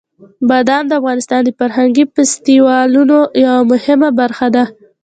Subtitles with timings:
[0.49, 4.63] بادام د افغانستان د فرهنګي فستیوالونو یوه مهمه برخه ده.